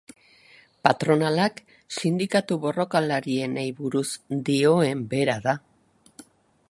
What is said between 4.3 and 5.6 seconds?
dioen bera da.